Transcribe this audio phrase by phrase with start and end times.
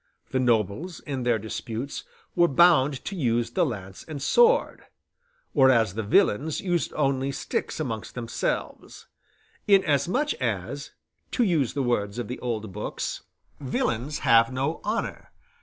[0.31, 2.05] The nobles, in their disputes,
[2.35, 4.85] were bound to use the lance and sword;
[5.53, 9.05] whereas the villains used only sticks amongst themselves,
[9.67, 10.93] "inasmuch as,"
[11.33, 13.21] to use the words of the old books,
[13.59, 15.29] "villains have no honor."